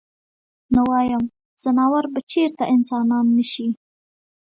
[0.73, 1.23] نو وايم
[1.63, 3.67] ځناور به چرته انسانان نشي-